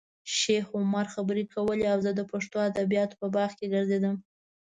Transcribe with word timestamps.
شیخ 0.37 0.65
عمر 0.77 1.05
خبرې 1.15 1.43
کولې 1.53 1.85
او 1.93 1.99
زه 2.05 2.11
د 2.15 2.21
پښتو 2.31 2.57
ادبیاتو 2.69 3.15
په 3.21 3.27
باغ 3.35 3.51
کې 3.57 3.65
ګرځېدم. 3.73 4.15